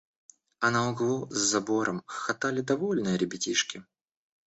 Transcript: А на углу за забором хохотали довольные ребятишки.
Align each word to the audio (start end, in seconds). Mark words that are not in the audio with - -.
А 0.67 0.71
на 0.75 0.81
углу 0.91 1.17
за 1.37 1.45
забором 1.45 2.01
хохотали 2.07 2.61
довольные 2.61 3.19
ребятишки. 3.19 3.85